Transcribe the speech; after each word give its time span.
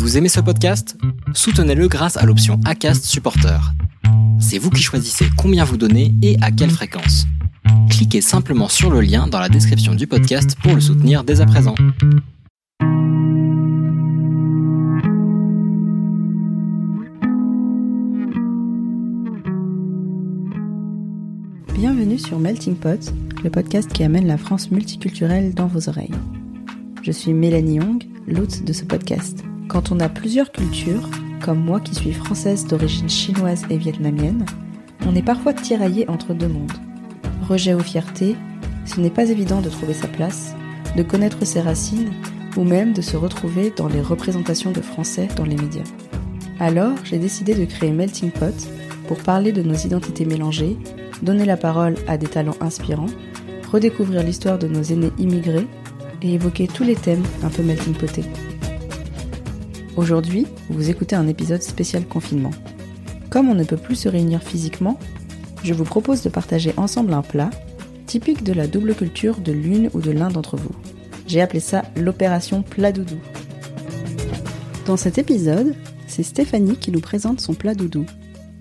Vous 0.00 0.16
aimez 0.16 0.30
ce 0.30 0.40
podcast? 0.40 0.96
Soutenez-le 1.34 1.86
grâce 1.86 2.16
à 2.16 2.24
l'option 2.24 2.58
ACAST 2.64 3.04
Supporter. 3.04 3.60
C'est 4.40 4.56
vous 4.56 4.70
qui 4.70 4.82
choisissez 4.82 5.26
combien 5.36 5.62
vous 5.62 5.76
donnez 5.76 6.14
et 6.22 6.38
à 6.40 6.50
quelle 6.50 6.70
fréquence. 6.70 7.26
Cliquez 7.90 8.22
simplement 8.22 8.70
sur 8.70 8.90
le 8.90 9.02
lien 9.02 9.26
dans 9.26 9.38
la 9.38 9.50
description 9.50 9.94
du 9.94 10.06
podcast 10.06 10.56
pour 10.62 10.74
le 10.74 10.80
soutenir 10.80 11.22
dès 11.22 11.42
à 11.42 11.46
présent. 11.46 11.74
Bienvenue 21.74 22.18
sur 22.18 22.38
Melting 22.38 22.76
Pot, 22.76 23.12
le 23.44 23.50
podcast 23.50 23.92
qui 23.92 24.02
amène 24.02 24.26
la 24.26 24.38
France 24.38 24.70
multiculturelle 24.70 25.52
dans 25.52 25.66
vos 25.66 25.90
oreilles. 25.90 26.14
Je 27.02 27.12
suis 27.12 27.34
Mélanie 27.34 27.74
Young, 27.74 28.02
l'hôte 28.26 28.64
de 28.64 28.72
ce 28.72 28.86
podcast. 28.86 29.44
Quand 29.70 29.92
on 29.92 30.00
a 30.00 30.08
plusieurs 30.08 30.50
cultures, 30.50 31.08
comme 31.40 31.60
moi 31.60 31.78
qui 31.78 31.94
suis 31.94 32.12
française 32.12 32.66
d'origine 32.66 33.08
chinoise 33.08 33.62
et 33.70 33.76
vietnamienne, 33.76 34.44
on 35.06 35.14
est 35.14 35.22
parfois 35.22 35.54
tiraillé 35.54 36.10
entre 36.10 36.34
deux 36.34 36.48
mondes. 36.48 36.72
Rejet 37.48 37.74
ou 37.74 37.78
fierté, 37.78 38.34
ce 38.84 39.00
n'est 39.00 39.10
pas 39.10 39.30
évident 39.30 39.60
de 39.60 39.70
trouver 39.70 39.94
sa 39.94 40.08
place, 40.08 40.56
de 40.96 41.04
connaître 41.04 41.44
ses 41.44 41.60
racines 41.60 42.10
ou 42.56 42.64
même 42.64 42.92
de 42.92 43.00
se 43.00 43.16
retrouver 43.16 43.72
dans 43.76 43.86
les 43.86 44.00
représentations 44.00 44.72
de 44.72 44.80
français 44.80 45.28
dans 45.36 45.44
les 45.44 45.54
médias. 45.54 45.84
Alors, 46.58 46.96
j'ai 47.04 47.20
décidé 47.20 47.54
de 47.54 47.64
créer 47.64 47.92
Melting 47.92 48.32
Pot 48.32 48.68
pour 49.06 49.18
parler 49.18 49.52
de 49.52 49.62
nos 49.62 49.74
identités 49.74 50.24
mélangées, 50.24 50.76
donner 51.22 51.44
la 51.44 51.56
parole 51.56 51.94
à 52.08 52.18
des 52.18 52.26
talents 52.26 52.58
inspirants, 52.60 53.06
redécouvrir 53.70 54.24
l'histoire 54.24 54.58
de 54.58 54.66
nos 54.66 54.82
aînés 54.82 55.12
immigrés 55.16 55.68
et 56.22 56.34
évoquer 56.34 56.66
tous 56.66 56.82
les 56.82 56.96
thèmes 56.96 57.22
un 57.44 57.50
peu 57.50 57.62
melting 57.62 57.94
potés. 57.94 58.24
Aujourd'hui, 60.00 60.46
vous 60.70 60.88
écoutez 60.88 61.14
un 61.14 61.28
épisode 61.28 61.60
spécial 61.60 62.06
confinement. 62.06 62.52
Comme 63.28 63.50
on 63.50 63.54
ne 63.54 63.64
peut 63.64 63.76
plus 63.76 63.96
se 63.96 64.08
réunir 64.08 64.42
physiquement, 64.42 64.98
je 65.62 65.74
vous 65.74 65.84
propose 65.84 66.22
de 66.22 66.30
partager 66.30 66.72
ensemble 66.78 67.12
un 67.12 67.20
plat 67.20 67.50
typique 68.06 68.42
de 68.42 68.54
la 68.54 68.66
double 68.66 68.94
culture 68.94 69.36
de 69.36 69.52
l'une 69.52 69.90
ou 69.92 70.00
de 70.00 70.10
l'un 70.10 70.30
d'entre 70.30 70.56
vous. 70.56 70.74
J'ai 71.26 71.42
appelé 71.42 71.60
ça 71.60 71.82
l'opération 71.96 72.62
plat 72.62 72.92
doudou. 72.92 73.18
Dans 74.86 74.96
cet 74.96 75.18
épisode, 75.18 75.74
c'est 76.06 76.22
Stéphanie 76.22 76.76
qui 76.76 76.92
nous 76.92 77.02
présente 77.02 77.42
son 77.42 77.52
plat 77.52 77.74
doudou. 77.74 78.06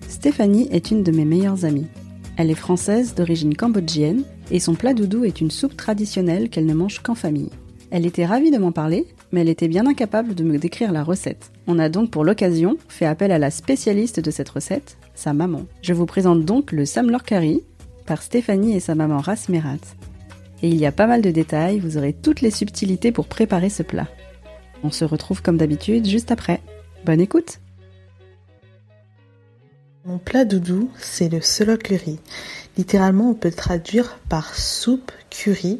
Stéphanie 0.09 0.67
est 0.73 0.91
une 0.91 1.03
de 1.03 1.11
mes 1.13 1.23
meilleures 1.23 1.63
amies. 1.63 1.87
Elle 2.35 2.51
est 2.51 2.53
française 2.53 3.15
d'origine 3.15 3.55
cambodgienne 3.55 4.23
et 4.51 4.59
son 4.59 4.75
plat 4.75 4.93
doudou 4.93 5.23
est 5.23 5.39
une 5.39 5.51
soupe 5.51 5.77
traditionnelle 5.77 6.49
qu'elle 6.49 6.65
ne 6.65 6.73
mange 6.73 6.99
qu'en 6.99 7.15
famille. 7.15 7.51
Elle 7.91 8.05
était 8.05 8.25
ravie 8.25 8.51
de 8.51 8.57
m'en 8.57 8.73
parler, 8.73 9.07
mais 9.31 9.41
elle 9.41 9.49
était 9.49 9.67
bien 9.67 9.85
incapable 9.85 10.35
de 10.35 10.43
me 10.43 10.57
décrire 10.57 10.91
la 10.91 11.03
recette. 11.03 11.51
On 11.67 11.79
a 11.79 11.89
donc 11.89 12.11
pour 12.11 12.23
l'occasion 12.23 12.77
fait 12.87 13.05
appel 13.05 13.31
à 13.31 13.39
la 13.39 13.51
spécialiste 13.51 14.19
de 14.19 14.31
cette 14.31 14.49
recette, 14.49 14.97
sa 15.15 15.33
maman. 15.33 15.65
Je 15.81 15.93
vous 15.93 16.05
présente 16.05 16.45
donc 16.45 16.71
le 16.71 16.85
samlor 16.85 17.23
curry 17.23 17.63
par 18.05 18.23
Stéphanie 18.23 18.75
et 18.75 18.79
sa 18.79 18.95
maman 18.95 19.19
Rasmerat. 19.19 19.77
Et 20.61 20.69
il 20.69 20.77
y 20.77 20.85
a 20.85 20.91
pas 20.91 21.07
mal 21.07 21.21
de 21.21 21.31
détails, 21.31 21.79
vous 21.79 21.97
aurez 21.97 22.13
toutes 22.13 22.41
les 22.41 22.51
subtilités 22.51 23.11
pour 23.11 23.27
préparer 23.27 23.69
ce 23.69 23.83
plat. 23.83 24.07
On 24.83 24.91
se 24.91 25.05
retrouve 25.05 25.41
comme 25.41 25.57
d'habitude 25.57 26.07
juste 26.07 26.31
après. 26.31 26.61
Bonne 27.05 27.21
écoute 27.21 27.59
Mon 30.05 30.17
plat 30.17 30.45
doudou, 30.45 30.89
c'est 30.97 31.29
le 31.29 31.41
solo 31.41 31.77
curry. 31.77 32.19
Littéralement, 32.77 33.29
on 33.29 33.33
peut 33.35 33.49
le 33.49 33.53
traduire 33.53 34.17
par 34.29 34.55
soupe 34.55 35.11
curry, 35.29 35.79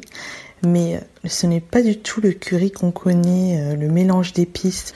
mais 0.62 0.96
euh, 0.96 1.28
ce 1.28 1.46
n'est 1.46 1.60
pas 1.60 1.82
du 1.82 1.98
tout 1.98 2.20
le 2.20 2.32
curry 2.32 2.70
qu'on 2.70 2.90
connaît, 2.90 3.60
euh, 3.60 3.76
le 3.76 3.88
mélange 3.88 4.32
d'épices 4.32 4.92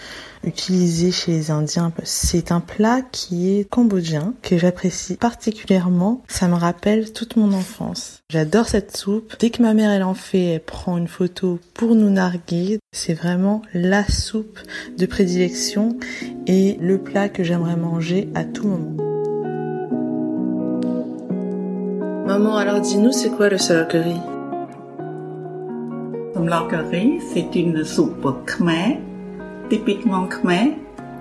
utilisé 0.46 1.10
chez 1.10 1.32
les 1.32 1.50
Indiens. 1.50 1.92
C'est 2.04 2.52
un 2.52 2.60
plat 2.60 3.00
qui 3.12 3.58
est 3.58 3.64
cambodgien, 3.68 4.34
que 4.42 4.58
j'apprécie 4.58 5.16
particulièrement. 5.16 6.22
Ça 6.28 6.48
me 6.48 6.54
rappelle 6.54 7.12
toute 7.12 7.36
mon 7.36 7.52
enfance. 7.52 8.20
J'adore 8.30 8.68
cette 8.68 8.96
soupe. 8.96 9.34
Dès 9.38 9.50
que 9.50 9.62
ma 9.62 9.74
mère 9.74 9.90
elle 9.90 10.02
en 10.02 10.14
fait, 10.14 10.44
elle 10.44 10.60
prend 10.60 10.98
une 10.98 11.08
photo 11.08 11.58
pour 11.72 11.94
nous 11.94 12.10
narguer. 12.10 12.78
C'est 12.92 13.14
vraiment 13.14 13.62
la 13.72 14.06
soupe 14.06 14.58
de 14.96 15.06
prédilection 15.06 15.98
et 16.46 16.76
le 16.80 16.98
plat 16.98 17.28
que 17.28 17.42
j'aimerais 17.42 17.76
manger 17.76 18.28
à 18.34 18.44
tout 18.44 18.68
moment. 18.68 18.96
Maman, 22.26 22.56
alors 22.56 22.80
dis-nous, 22.80 23.12
c'est 23.12 23.30
quoi 23.30 23.48
le 23.48 23.58
solo 26.34 26.68
curry 26.68 26.68
Samlar 26.68 26.68
curry, 26.68 27.20
c'est 27.32 27.54
une 27.54 27.84
soupe 27.84 28.46
khmer, 28.46 28.98
typiquement 29.70 30.26
khmer, 30.26 30.76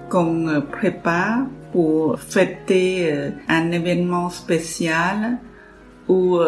qu'on 0.09 0.61
prépare 0.71 1.45
pour 1.71 2.19
fêter 2.19 3.11
un 3.47 3.71
événement 3.71 4.29
spécial 4.29 5.37
ou 6.07 6.39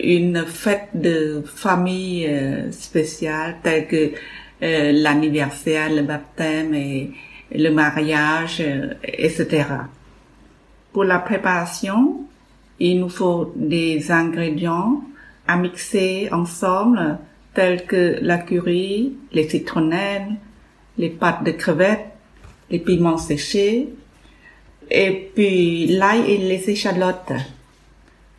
une 0.00 0.44
fête 0.46 0.90
de 0.94 1.42
famille 1.46 2.28
spéciale 2.70 3.56
telle 3.62 3.86
que 3.86 4.12
l'anniversaire, 4.60 5.90
le 5.90 6.02
baptême 6.02 6.74
et 6.74 7.12
le 7.52 7.70
mariage, 7.70 8.62
etc. 9.02 9.64
Pour 10.92 11.04
la 11.04 11.18
préparation, 11.18 12.24
il 12.78 13.00
nous 13.00 13.08
faut 13.08 13.52
des 13.56 14.10
ingrédients 14.10 15.02
à 15.46 15.56
mixer 15.56 16.28
ensemble 16.32 17.18
tels 17.60 17.84
que 17.84 18.18
la 18.22 18.38
curry, 18.38 19.12
les 19.32 19.46
citronnelles, 19.46 20.32
les 20.96 21.10
pâtes 21.10 21.44
de 21.44 21.50
crevettes, 21.50 22.08
les 22.70 22.78
piments 22.78 23.18
séchés, 23.18 23.90
et 24.90 25.30
puis 25.34 25.86
l'ail 25.88 26.22
et 26.32 26.38
les 26.38 26.70
échalotes. 26.70 27.34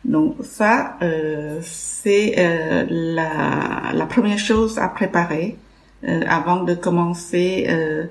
Donc 0.04 0.34
ça, 0.42 0.96
euh, 1.02 1.60
c'est 1.62 2.34
euh, 2.36 2.84
la, 2.90 3.92
la, 3.94 4.06
première 4.06 4.40
chose 4.40 4.76
à 4.78 4.88
préparer 4.88 5.56
euh, 6.02 6.22
avant 6.26 6.64
de 6.64 6.74
commencer 6.74 7.66
euh, 7.68 8.06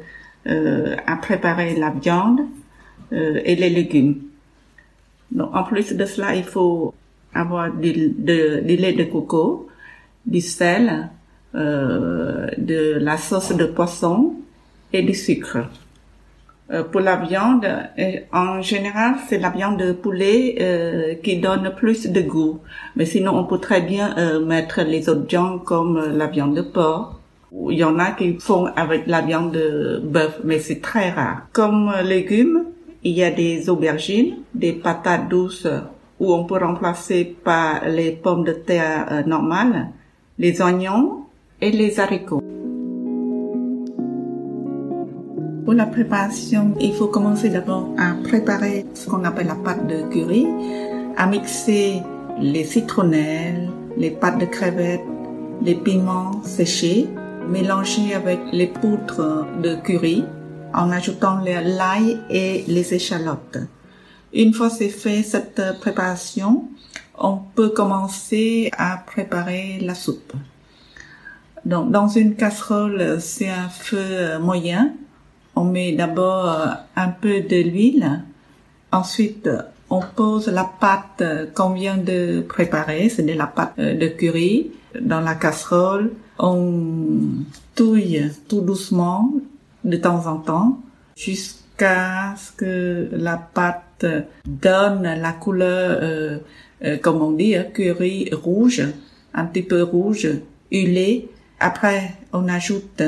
euh, 0.47 0.95
à 1.05 1.17
préparer 1.17 1.75
la 1.75 1.89
viande 1.89 2.41
et 3.51 3.57
les 3.57 3.69
légumes. 3.69 4.15
Donc, 5.31 5.53
en 5.53 5.63
plus 5.65 5.91
de 5.91 6.05
cela, 6.05 6.33
il 6.33 6.45
faut 6.45 6.93
avoir 7.33 7.69
du, 7.73 7.91
du 7.91 8.75
lait 8.83 8.93
de 8.93 9.03
coco, 9.03 9.67
du 10.25 10.41
sel, 10.41 11.09
euh, 11.55 12.47
de 12.57 12.97
la 12.99 13.17
sauce 13.17 13.53
de 13.53 13.65
poisson 13.65 14.35
et 14.93 15.01
du 15.01 15.13
sucre. 15.13 15.57
Euh, 16.71 16.83
pour 16.83 17.01
la 17.01 17.17
viande, 17.17 17.65
euh, 17.65 18.11
en 18.31 18.61
général, 18.61 19.15
c'est 19.27 19.39
la 19.39 19.49
viande 19.49 19.77
de 19.77 19.91
poulet 19.91 20.55
euh, 20.61 21.15
qui 21.15 21.37
donne 21.37 21.73
plus 21.75 22.07
de 22.07 22.21
goût. 22.21 22.59
Mais 22.95 23.05
sinon, 23.05 23.37
on 23.37 23.43
peut 23.43 23.59
très 23.59 23.81
bien 23.81 24.15
euh, 24.17 24.39
mettre 24.45 24.81
les 24.81 25.09
autres 25.09 25.27
viandes 25.27 25.63
comme 25.65 25.99
la 26.15 26.27
viande 26.27 26.55
de 26.55 26.61
porc. 26.61 27.19
Il 27.69 27.77
y 27.77 27.83
en 27.83 27.99
a 27.99 28.11
qui 28.11 28.39
font 28.39 28.67
avec 28.77 29.07
la 29.07 29.19
viande 29.19 29.51
de 29.51 30.01
bœuf, 30.01 30.39
mais 30.45 30.59
c'est 30.59 30.79
très 30.81 31.09
rare. 31.09 31.47
Comme 31.51 31.91
légumes, 32.05 32.63
il 33.03 33.13
y 33.13 33.23
a 33.23 33.31
des 33.31 33.69
aubergines, 33.69 34.35
des 34.53 34.71
patates 34.73 35.27
douces 35.27 35.67
où 36.19 36.33
on 36.33 36.45
peut 36.45 36.57
remplacer 36.57 37.25
par 37.43 37.87
les 37.89 38.11
pommes 38.11 38.43
de 38.43 38.53
terre 38.53 39.07
euh, 39.11 39.23
normales, 39.23 39.87
les 40.39 40.61
oignons 40.61 41.25
et 41.59 41.71
les 41.71 41.99
haricots. 41.99 42.41
Pour 45.65 45.73
la 45.73 45.85
préparation, 45.85 46.73
il 46.79 46.93
faut 46.93 47.07
commencer 47.07 47.49
d'abord 47.49 47.89
à 47.97 48.13
préparer 48.23 48.85
ce 48.93 49.09
qu'on 49.09 49.23
appelle 49.23 49.47
la 49.47 49.55
pâte 49.55 49.87
de 49.87 50.01
curry, 50.11 50.47
à 51.17 51.27
mixer 51.27 52.01
les 52.39 52.63
citronnelles, 52.63 53.69
les 53.97 54.11
pâtes 54.11 54.39
de 54.39 54.45
crevettes, 54.45 55.01
les 55.61 55.75
piments 55.75 56.41
séchés, 56.43 57.07
mélanger 57.47 58.15
avec 58.15 58.39
les 58.51 58.67
poutres 58.67 59.45
de 59.61 59.75
curry, 59.75 60.23
en 60.73 60.91
ajoutant 60.91 61.39
l'ail 61.39 62.19
et 62.29 62.63
les 62.67 62.93
échalotes. 62.93 63.59
Une 64.33 64.53
fois 64.53 64.69
c'est 64.69 64.89
fait 64.89 65.21
cette 65.21 65.61
préparation, 65.79 66.69
on 67.21 67.37
peut 67.37 67.69
commencer 67.69 68.71
à 68.77 68.97
préparer 68.97 69.79
la 69.79 69.95
soupe. 69.95 70.33
Donc, 71.65 71.91
dans 71.91 72.07
une 72.07 72.35
casserole, 72.35 73.21
c'est 73.21 73.49
un 73.49 73.69
feu 73.69 74.39
moyen. 74.39 74.93
On 75.55 75.63
met 75.63 75.91
d'abord 75.93 76.75
un 76.95 77.09
peu 77.09 77.41
de 77.41 77.61
l'huile. 77.61 78.23
Ensuite, 78.91 79.47
on 79.89 80.01
pose 80.01 80.47
la 80.47 80.63
pâte 80.63 81.23
qu'on 81.53 81.71
vient 81.71 81.97
de 81.97 82.43
préparer, 82.47 83.09
c'est 83.09 83.23
de 83.23 83.33
la 83.33 83.47
pâte 83.47 83.79
de 83.79 84.07
curry, 84.07 84.71
dans 84.99 85.21
la 85.21 85.35
casserole. 85.35 86.11
On 86.39 87.05
touille 87.75 88.31
tout 88.47 88.61
doucement 88.61 89.31
de 89.83 89.97
temps 89.97 90.25
en 90.25 90.37
temps 90.37 90.79
jusqu'à 91.15 92.35
ce 92.37 92.51
que 92.53 93.09
la 93.11 93.37
pâte 93.37 93.83
donne 94.45 95.03
la 95.03 95.31
couleur, 95.33 95.99
euh, 96.01 96.37
euh, 96.83 96.97
comme 96.97 97.21
on 97.21 97.31
dit, 97.31 97.55
curry 97.73 98.29
rouge, 98.31 98.83
un 99.33 99.45
petit 99.45 99.63
peu 99.63 99.83
rouge, 99.83 100.27
huilé. 100.71 101.29
Après, 101.59 102.13
on 102.33 102.47
ajoute 102.47 103.03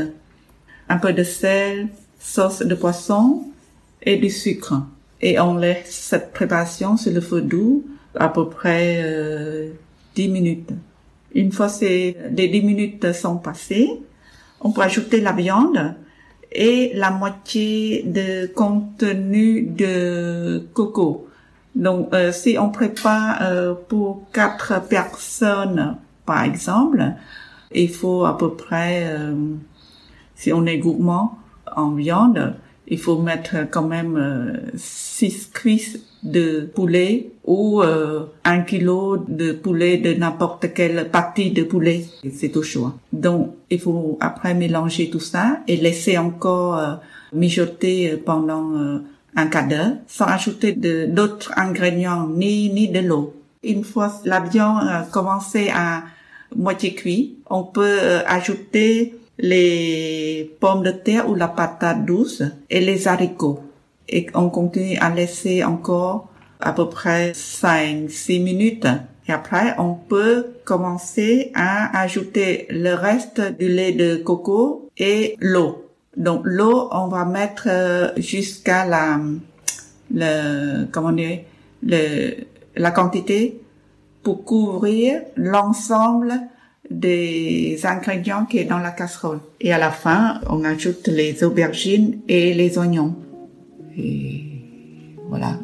un 0.90 0.98
peu 0.98 1.14
de 1.14 1.24
sel, 1.24 1.88
sauce 2.20 2.62
de 2.62 2.76
poisson 2.76 3.44
et 4.02 4.18
du 4.18 4.30
sucre. 4.30 4.74
Et 5.22 5.40
on 5.40 5.58
laisse 5.58 5.90
cette 5.90 6.34
préparation 6.34 6.98
sur 6.98 7.14
le 7.14 7.22
feu 7.22 7.42
doux 7.42 7.86
à 8.16 8.30
peu 8.30 8.50
près 8.50 9.02
euh, 9.04 9.70
10 10.16 10.30
minutes. 10.30 10.70
Une 11.34 11.52
fois 11.52 11.70
ces 11.70 12.16
les 12.32 12.48
10 12.48 12.62
minutes 12.62 13.14
sont 13.14 13.38
passées, 13.38 13.90
on 14.62 14.72
peut 14.72 14.82
ajouter 14.82 15.20
la 15.20 15.32
viande 15.32 15.96
et 16.54 16.92
la 16.94 17.12
moitié 17.12 18.04
de 18.04 18.48
contenu 18.48 19.64
de 19.64 20.60
coco. 20.74 21.28
Donc, 21.76 22.14
euh, 22.14 22.32
si 22.32 22.58
on 22.60 22.70
prépare 22.70 23.40
euh, 23.42 23.74
pour 23.74 24.30
quatre 24.32 24.88
personnes, 24.88 25.98
par 26.26 26.44
exemple, 26.44 27.04
il 27.74 27.90
faut 27.90 28.26
à 28.26 28.38
peu 28.38 28.54
près, 28.54 29.06
euh, 29.08 29.34
si 30.36 30.54
on 30.54 30.66
est 30.66 30.78
gourmand 30.78 31.40
en 31.76 31.92
viande, 31.92 32.56
il 32.88 33.00
faut 33.00 33.18
mettre 33.20 33.70
quand 33.72 33.88
même 33.88 34.72
six 34.76 35.50
cuisses 35.52 36.00
de 36.24 36.62
poulet 36.74 37.30
ou 37.46 37.82
un 37.82 38.62
kilo 38.62 39.18
de 39.28 39.52
poulet 39.52 39.98
de 39.98 40.14
n'importe 40.14 40.74
quelle 40.74 41.10
partie 41.10 41.52
de 41.52 41.64
poulet. 41.64 42.06
C'est 42.32 42.56
au 42.56 42.64
choix. 42.64 42.96
Donc, 43.12 43.52
il 43.70 43.80
faut 43.80 44.18
après 44.22 44.54
mélanger 44.54 45.10
tout 45.10 45.20
ça 45.20 45.60
et 45.68 45.76
laisser 45.76 46.18
encore 46.18 47.00
mijoter 47.34 48.16
pendant 48.26 49.02
un 49.36 49.48
quart 49.48 49.68
d'heure 49.68 49.92
sans 50.08 50.26
ajouter 50.26 50.74
d'autres 51.08 51.52
ingrédients 51.58 52.28
ni 52.28 52.70
ni 52.70 52.88
de 52.90 53.00
l'eau. 53.00 53.34
Une 53.64 53.84
fois 53.84 54.22
la 54.26 54.40
viande 54.42 54.88
a 54.88 55.04
commencé 55.04 55.70
à 55.74 56.04
moitié 56.56 56.94
cuit, 56.94 57.38
on 57.50 57.64
peut 57.64 57.98
euh, 58.02 58.22
ajouter 58.28 59.16
les 59.40 60.56
pommes 60.60 60.84
de 60.84 60.92
terre 60.92 61.30
ou 61.30 61.36
la 61.36 61.48
patate 61.48 62.06
douce 62.06 62.44
et 62.70 62.82
les 62.82 63.08
haricots. 63.08 63.64
Et 64.10 64.28
on 64.34 64.50
continue 64.50 64.98
à 64.98 65.10
laisser 65.10 65.64
encore 65.64 66.30
à 66.60 66.74
peu 66.74 66.90
près 66.90 67.32
5-6 67.32 68.44
minutes. 68.44 68.88
Et 69.28 69.32
après, 69.32 69.76
on 69.78 69.94
peut 69.94 70.48
commencer 70.66 71.52
à 71.56 71.98
ajouter 72.00 72.68
le 72.70 72.94
reste 72.94 73.42
du 73.58 73.70
lait 73.70 73.94
de 73.94 74.18
coco 74.18 74.90
et 74.98 75.36
l'eau. 75.40 75.90
Donc 76.18 76.42
l'eau, 76.44 76.90
on 76.92 77.08
va 77.08 77.26
mettre 77.26 77.68
euh, 77.68 78.10
jusqu'à 78.18 78.86
la 78.86 79.20
le 80.14 80.86
comment 80.92 81.12
dire 81.12 81.40
le 81.82 82.36
la 82.76 82.92
quantité 82.92 83.62
pour 84.22 84.46
couvrir 84.46 85.22
l'ensemble 85.36 86.34
des 86.90 87.80
ingrédients 87.86 88.46
qui 88.46 88.60
est 88.60 88.66
dans 88.66 88.80
la 88.80 88.92
casserole. 88.92 89.40
Et 89.62 89.74
à 89.74 89.78
la 89.78 89.92
fin, 89.92 90.40
on 90.50 90.64
ajoute 90.64 91.08
les 91.08 91.44
aubergines 91.44 92.20
et 92.28 92.54
les 92.54 92.78
oignons. 92.78 93.16
Et 93.98 94.44
voilà. 95.30 95.58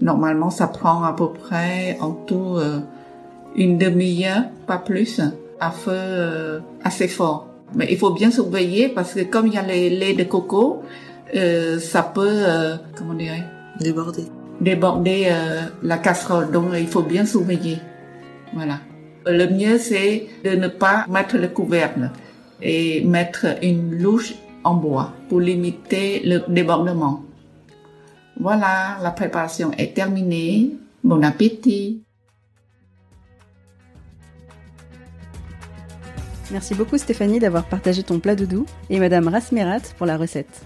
Normalement, 0.00 0.50
ça 0.50 0.66
prend 0.66 1.04
à 1.04 1.12
peu 1.12 1.32
près 1.32 1.96
en 2.00 2.10
tout 2.12 2.56
euh, 2.56 2.80
une 3.54 3.78
demi-heure, 3.78 4.44
pas 4.66 4.78
plus, 4.78 5.20
à 5.60 5.70
feu 5.70 5.92
euh, 5.94 6.60
assez 6.82 7.08
fort. 7.08 7.46
Mais 7.74 7.86
il 7.90 7.96
faut 7.96 8.10
bien 8.10 8.30
surveiller 8.30 8.88
parce 8.88 9.14
que 9.14 9.20
comme 9.22 9.46
il 9.46 9.54
y 9.54 9.58
a 9.58 9.62
les 9.62 9.90
laits 9.90 10.18
de 10.18 10.24
coco, 10.24 10.82
euh, 11.34 11.78
ça 11.78 12.02
peut, 12.02 12.42
comment 12.96 13.14
dire, 13.14 13.32
Déborder. 13.80 14.24
déborder 14.60 15.28
la 15.82 15.98
casserole. 15.98 16.50
Donc 16.50 16.66
il 16.78 16.88
faut 16.88 17.02
bien 17.02 17.24
surveiller. 17.24 17.78
Voilà. 18.54 18.80
Le 19.24 19.46
mieux 19.46 19.78
c'est 19.78 20.26
de 20.44 20.50
ne 20.50 20.68
pas 20.68 21.06
mettre 21.08 21.38
le 21.38 21.48
couvercle 21.48 22.10
et 22.60 23.04
mettre 23.04 23.46
une 23.62 23.96
louche 24.02 24.34
en 24.64 24.74
bois 24.74 25.12
pour 25.28 25.40
limiter 25.40 26.20
le 26.24 26.42
débordement. 26.48 27.22
Voilà, 28.40 28.98
la 29.02 29.10
préparation 29.10 29.72
est 29.72 29.94
terminée. 29.94 30.70
Bon 31.04 31.22
appétit. 31.22 32.02
Merci 36.50 36.74
beaucoup 36.74 36.98
Stéphanie 36.98 37.38
d'avoir 37.38 37.64
partagé 37.64 38.02
ton 38.02 38.20
plat 38.20 38.36
doudou 38.36 38.66
et 38.90 38.98
Madame 39.00 39.28
Rasmerat 39.28 39.80
pour 39.96 40.06
la 40.06 40.18
recette. 40.18 40.62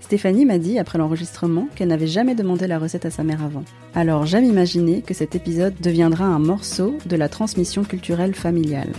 Stéphanie 0.00 0.44
m'a 0.44 0.58
dit 0.58 0.78
après 0.78 0.98
l'enregistrement 0.98 1.68
qu'elle 1.74 1.88
n'avait 1.88 2.06
jamais 2.06 2.34
demandé 2.34 2.66
la 2.66 2.78
recette 2.78 3.06
à 3.06 3.10
sa 3.10 3.22
mère 3.22 3.42
avant. 3.42 3.64
Alors 3.94 4.26
j'aime 4.26 4.44
imaginer 4.44 5.02
que 5.02 5.14
cet 5.14 5.34
épisode 5.34 5.74
deviendra 5.80 6.24
un 6.24 6.38
morceau 6.38 6.96
de 7.06 7.16
la 7.16 7.28
transmission 7.28 7.84
culturelle 7.84 8.34
familiale. 8.34 8.92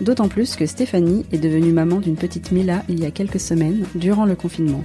D'autant 0.00 0.28
plus 0.28 0.56
que 0.56 0.66
Stéphanie 0.66 1.24
est 1.32 1.38
devenue 1.38 1.72
maman 1.72 2.00
d'une 2.00 2.16
petite 2.16 2.52
Mila 2.52 2.82
il 2.88 3.00
y 3.00 3.06
a 3.06 3.10
quelques 3.10 3.40
semaines, 3.40 3.86
durant 3.94 4.26
le 4.26 4.34
confinement. 4.34 4.84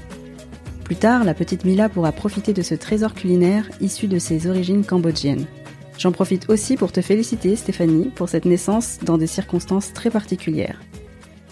Plus 0.85 0.95
tard, 0.95 1.23
la 1.23 1.33
petite 1.33 1.65
Mila 1.65 1.89
pourra 1.89 2.11
profiter 2.11 2.53
de 2.53 2.61
ce 2.61 2.75
trésor 2.75 3.13
culinaire 3.13 3.69
issu 3.81 4.07
de 4.07 4.19
ses 4.19 4.47
origines 4.47 4.85
cambodgiennes. 4.85 5.45
J'en 5.97 6.11
profite 6.11 6.49
aussi 6.49 6.77
pour 6.77 6.91
te 6.91 7.01
féliciter, 7.01 7.55
Stéphanie, 7.55 8.11
pour 8.15 8.29
cette 8.29 8.45
naissance 8.45 8.99
dans 9.03 9.17
des 9.17 9.27
circonstances 9.27 9.93
très 9.93 10.09
particulières. 10.09 10.81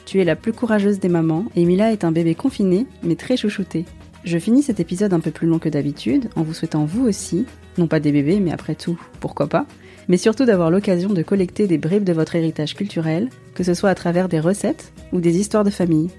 Tu 0.06 0.20
es 0.20 0.26
la 0.26 0.36
plus 0.36 0.54
courageuse 0.54 1.00
des 1.00 1.10
mamans 1.10 1.46
et 1.56 1.66
Mila 1.66 1.92
est 1.92 2.04
un 2.04 2.12
bébé 2.12 2.36
confiné, 2.36 2.88
mais 3.04 3.16
très 3.16 3.38
chouchouté. 3.38 3.86
Je 4.24 4.38
finis 4.38 4.64
cet 4.64 4.80
épisode 4.80 5.14
un 5.14 5.20
peu 5.20 5.32
plus 5.32 5.48
long 5.48 5.60
que 5.60 5.70
d'habitude 5.70 6.30
en 6.36 6.44
vous 6.44 6.54
souhaitant 6.54 6.86
vous 6.86 7.06
aussi, 7.06 7.46
non 7.78 7.88
pas 7.88 8.00
des 8.00 8.12
bébés, 8.12 8.40
mais 8.40 8.52
après 8.52 8.76
tout, 8.76 9.00
pourquoi 9.20 9.48
pas, 9.48 9.66
mais 10.08 10.18
surtout 10.18 10.46
d'avoir 10.46 10.72
l'occasion 10.72 11.10
de 11.10 11.22
collecter 11.22 11.68
des 11.68 11.78
bribes 11.78 12.04
de 12.04 12.14
votre 12.14 12.36
héritage 12.36 12.76
culturel, 12.76 13.30
que 13.54 13.64
ce 13.64 13.74
soit 13.74 13.90
à 13.90 13.96
travers 13.96 14.30
des 14.30 14.40
recettes 14.40 14.94
ou 15.12 15.22
des 15.22 15.38
histoires 15.38 15.64
de 15.64 15.70
famille. 15.70 16.10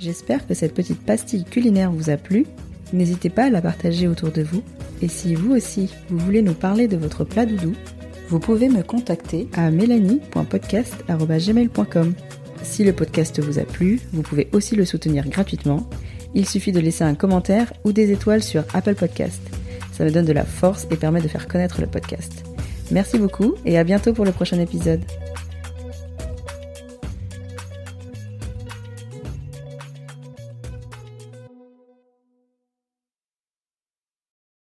J'espère 0.00 0.46
que 0.46 0.54
cette 0.54 0.74
petite 0.74 1.04
pastille 1.04 1.44
culinaire 1.44 1.92
vous 1.92 2.10
a 2.10 2.16
plu. 2.16 2.46
N'hésitez 2.92 3.30
pas 3.30 3.44
à 3.44 3.50
la 3.50 3.62
partager 3.62 4.08
autour 4.08 4.30
de 4.30 4.42
vous. 4.42 4.62
Et 5.00 5.08
si 5.08 5.34
vous 5.34 5.54
aussi, 5.54 5.94
vous 6.08 6.18
voulez 6.18 6.42
nous 6.42 6.54
parler 6.54 6.88
de 6.88 6.96
votre 6.96 7.24
plat 7.24 7.46
doudou, 7.46 7.72
vous 8.28 8.40
pouvez 8.40 8.68
me 8.68 8.82
contacter 8.82 9.48
à 9.54 9.70
mélanie.podcast.gmail.com. 9.70 12.14
Si 12.62 12.84
le 12.84 12.92
podcast 12.92 13.40
vous 13.40 13.58
a 13.58 13.64
plu, 13.64 14.00
vous 14.12 14.22
pouvez 14.22 14.48
aussi 14.52 14.74
le 14.74 14.84
soutenir 14.84 15.28
gratuitement. 15.28 15.88
Il 16.34 16.48
suffit 16.48 16.72
de 16.72 16.80
laisser 16.80 17.04
un 17.04 17.14
commentaire 17.14 17.72
ou 17.84 17.92
des 17.92 18.10
étoiles 18.10 18.42
sur 18.42 18.64
Apple 18.72 18.94
Podcast. 18.94 19.40
Ça 19.92 20.04
me 20.04 20.10
donne 20.10 20.24
de 20.24 20.32
la 20.32 20.44
force 20.44 20.86
et 20.90 20.96
permet 20.96 21.20
de 21.20 21.28
faire 21.28 21.46
connaître 21.46 21.80
le 21.80 21.86
podcast. 21.86 22.44
Merci 22.90 23.18
beaucoup 23.18 23.54
et 23.64 23.78
à 23.78 23.84
bientôt 23.84 24.12
pour 24.12 24.24
le 24.24 24.32
prochain 24.32 24.58
épisode. 24.58 25.00